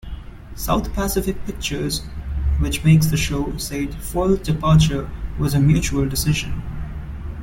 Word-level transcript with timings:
South 0.55 0.91
Pacific 0.95 1.37
Pictures, 1.45 2.01
which 2.57 2.83
makes 2.83 3.05
the 3.05 3.17
show, 3.17 3.55
said 3.57 3.93
Foell's 3.93 4.39
departure 4.39 5.07
was 5.37 5.53
a 5.53 5.59
"mutual 5.59 6.09
decision". 6.09 6.63